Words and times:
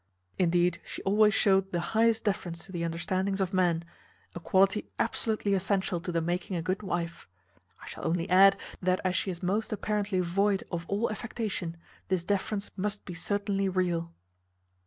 Indeed, 0.39 0.81
she 0.83 1.03
always 1.03 1.35
shewed 1.35 1.71
the 1.71 1.79
highest 1.93 2.23
deference 2.23 2.65
to 2.65 2.71
the 2.71 2.81
understandings 2.81 3.39
of 3.39 3.53
men; 3.53 3.85
a 4.33 4.39
quality 4.39 4.87
absolutely 4.97 5.53
essential 5.53 6.01
to 6.01 6.11
the 6.11 6.21
making 6.21 6.55
a 6.55 6.61
good 6.63 6.81
wife. 6.81 7.27
I 7.79 7.85
shall 7.85 8.07
only 8.07 8.27
add, 8.27 8.57
that 8.81 8.99
as 9.05 9.15
she 9.15 9.29
is 9.29 9.43
most 9.43 9.71
apparently 9.71 10.19
void 10.19 10.63
of 10.71 10.87
all 10.87 11.11
affectation, 11.11 11.77
this 12.07 12.23
deference 12.23 12.71
must 12.75 13.05
be 13.05 13.13
certainly 13.13 13.69
real." 13.69 14.11